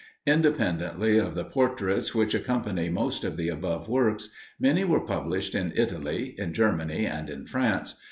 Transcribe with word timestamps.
Independently 0.25 1.19
of 1.19 1.35
the 1.35 1.43
portraits 1.45 2.15
which 2.15 2.33
accompany 2.33 2.89
most 2.89 3.23
of 3.23 3.37
the 3.37 3.49
above 3.49 3.87
works, 3.87 4.29
many 4.59 4.83
were 4.83 5.05
published 5.05 5.53
in 5.53 5.71
Italy, 5.75 6.33
in 6.39 6.53
Germany, 6.53 7.05
and 7.05 7.29
in 7.29 7.45
France. 7.45 7.93